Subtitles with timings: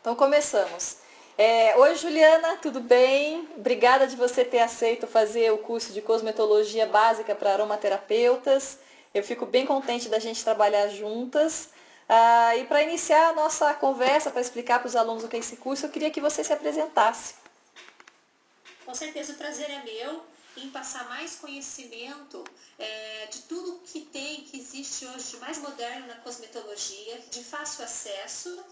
[0.00, 0.96] Então começamos.
[1.36, 3.48] É, Oi Juliana, tudo bem?
[3.56, 8.78] Obrigada de você ter aceito fazer o curso de cosmetologia básica para aromaterapeutas.
[9.12, 11.70] Eu fico bem contente da gente trabalhar juntas.
[12.08, 15.40] Ah, e para iniciar a nossa conversa, para explicar para os alunos o que é
[15.40, 17.34] esse curso, eu queria que você se apresentasse.
[18.84, 20.22] Com certeza o prazer é meu
[20.56, 22.42] em passar mais conhecimento
[22.78, 27.84] é, de tudo que tem, que existe hoje de mais moderno na cosmetologia, de fácil
[27.84, 28.64] acesso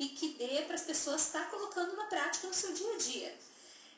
[0.00, 2.96] e que dê para as pessoas estar tá colocando na prática no seu dia a
[2.96, 3.38] dia.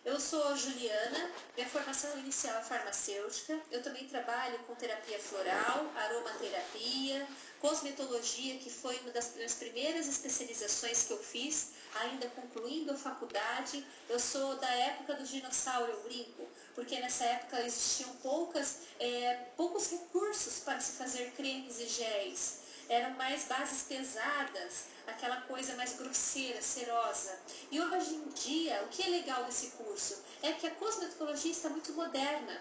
[0.05, 3.57] Eu sou Juliana, minha formação inicial é farmacêutica.
[3.71, 7.25] Eu também trabalho com terapia floral, aromaterapia,
[7.61, 13.87] cosmetologia, que foi uma das minhas primeiras especializações que eu fiz, ainda concluindo a faculdade.
[14.09, 19.89] Eu sou da época do dinossauro, eu brinco, porque nessa época existiam poucas, é, poucos
[19.89, 22.62] recursos para se fazer cremes e géis.
[22.89, 27.39] Eram mais bases pesadas, aquela coisa mais grosseira, serosa.
[27.71, 31.69] E hoje em dia, o que é legal desse curso é que a cosmetologia está
[31.69, 32.61] muito moderna.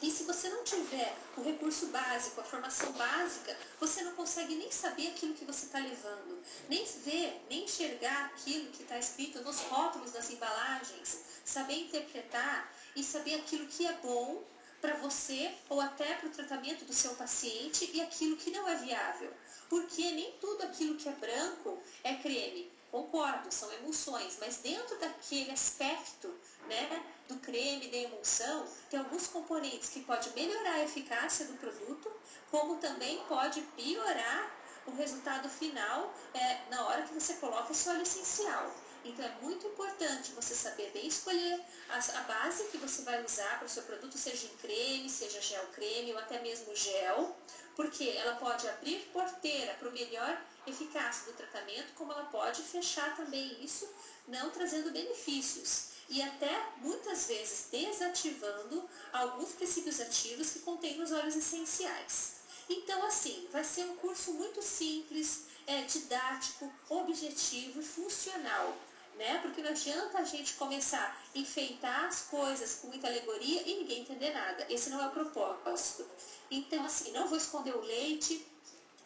[0.00, 4.70] E se você não tiver o recurso básico, a formação básica, você não consegue nem
[4.70, 9.58] saber aquilo que você está levando, nem ver, nem enxergar aquilo que está escrito nos
[9.62, 14.44] rótulos das embalagens, saber interpretar e saber aquilo que é bom
[14.80, 18.76] para você ou até para o tratamento do seu paciente e aquilo que não é
[18.76, 19.32] viável.
[19.68, 22.70] Porque nem tudo aquilo que é branco é creme.
[22.90, 26.34] Concordo, são emulsões, mas dentro daquele aspecto
[26.66, 32.10] né, do creme, da emulsão, tem alguns componentes que pode melhorar a eficácia do produto,
[32.50, 38.02] como também pode piorar o resultado final é, na hora que você coloca esse óleo
[38.02, 38.74] essencial.
[39.08, 43.64] Então é muito importante você saber bem escolher a, base que você vai usar para
[43.64, 47.34] o seu produto, seja em creme, seja gel creme ou até mesmo gel,
[47.74, 53.16] porque ela pode abrir porteira para o melhor eficácia do tratamento, como ela pode fechar
[53.16, 53.88] também isso,
[54.26, 61.34] não trazendo benefícios e até muitas vezes desativando alguns princípios ativos que contém nos óleos
[61.34, 62.38] essenciais.
[62.68, 68.76] Então, assim, vai ser um curso muito simples, é, didático, objetivo e funcional.
[69.18, 69.40] Né?
[69.42, 74.02] Porque não adianta a gente começar a enfeitar as coisas com muita alegoria e ninguém
[74.02, 74.64] entender nada.
[74.70, 76.08] Esse não é o propósito.
[76.48, 78.46] Então, assim, não vou esconder o leite,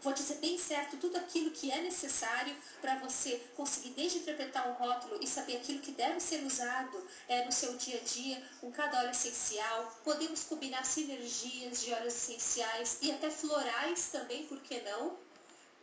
[0.03, 4.75] vou dizer bem certo tudo aquilo que é necessário para você conseguir desde interpretar um
[4.75, 8.71] rótulo e saber aquilo que deve ser usado é, no seu dia a dia com
[8.71, 9.99] cada óleo essencial.
[10.05, 15.17] Podemos combinar sinergias de óleos essenciais e até florais também, por que não?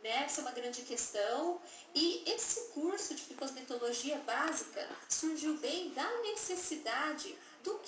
[0.02, 0.24] Né?
[0.24, 1.60] Essa é uma grande questão.
[1.94, 7.80] E esse curso de cosmetologia básica surgiu bem da necessidade do?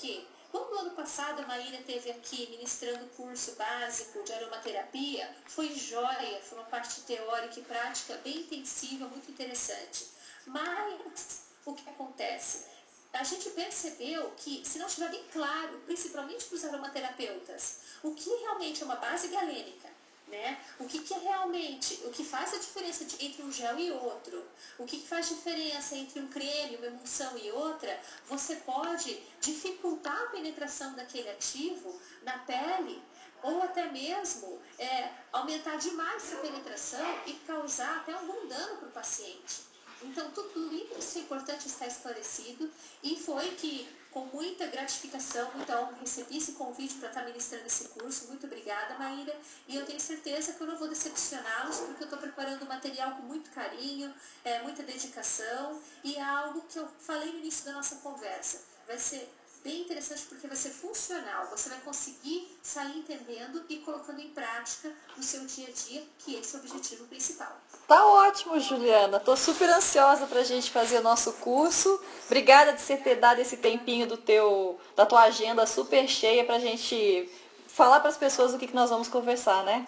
[0.53, 6.43] Como no ano passado a Maíra teve aqui ministrando curso básico de aromaterapia, foi joia,
[6.43, 10.09] foi uma parte teórica e prática bem intensiva, muito interessante.
[10.45, 12.67] Mas o que acontece?
[13.15, 18.29] A gente percebeu que, se não estiver bem claro, principalmente para os aromaterapeutas, o que
[18.29, 19.89] realmente é uma base galênica,
[20.33, 20.59] né?
[20.81, 23.93] O que, que é realmente, o que faz a diferença de, entre um gel e
[23.93, 24.43] outro,
[24.79, 30.19] o que, que faz diferença entre um creme, uma emulsão e outra, você pode dificultar
[30.23, 33.01] a penetração daquele ativo na pele
[33.43, 38.93] ou até mesmo é, aumentar demais essa penetração e causar até algum dano para o
[38.93, 39.72] paciente.
[40.05, 42.71] Então, tudo isso é importante estar esclarecido
[43.03, 48.29] e foi que, com muita gratificação, então, recebi esse convite para estar ministrando esse curso.
[48.29, 49.35] Muito obrigada, Maíra.
[49.69, 53.17] E eu tenho certeza que eu não vou decepcioná-los, porque eu estou preparando o material
[53.17, 54.13] com muito carinho,
[54.45, 58.63] é, muita dedicação e é algo que eu falei no início da nossa conversa.
[58.87, 61.47] Vai ser bem interessante porque vai ser funcional.
[61.51, 66.35] Você vai conseguir sair entendendo e colocando em prática no seu dia a dia, que
[66.35, 67.57] esse é o objetivo principal.
[67.87, 69.21] Tá ótimo, Juliana.
[69.21, 72.01] Tô super ansiosa para a gente fazer o nosso curso.
[72.27, 76.57] Obrigada de você ter dado esse tempinho do teu, da tua agenda super cheia para
[76.57, 77.31] a gente
[77.69, 79.87] falar para as pessoas o que, que nós vamos conversar, né?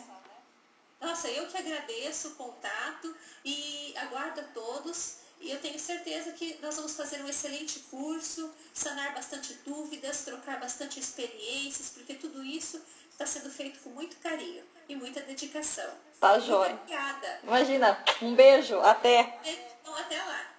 [1.00, 3.14] Nossa, eu que agradeço o contato
[3.44, 5.23] e aguardo a todos.
[5.44, 10.58] E eu tenho certeza que nós vamos fazer um excelente curso, sanar bastante dúvidas, trocar
[10.58, 15.90] bastante experiências, porque tudo isso está sendo feito com muito carinho e muita dedicação.
[16.18, 16.72] Tá, Joia.
[16.72, 17.40] Obrigada.
[17.42, 19.38] Imagina, um beijo, até.
[19.44, 20.53] Então, até lá.